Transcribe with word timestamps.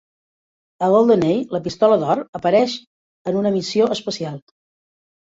A 0.85 0.87
"Golden 0.93 1.25
Eye", 1.27 1.43
la 1.55 1.59
pistola 1.67 1.99
d'or 2.03 2.21
apareix 2.39 2.79
en 3.33 3.39
una 3.43 3.53
missió 3.59 3.91
especial. 3.97 4.41